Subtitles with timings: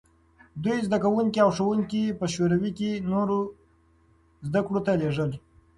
[0.63, 3.39] دوی زدکوونکي او ښوونکي په شوروي کې نورو
[4.47, 5.31] زدکړو ته لېږل.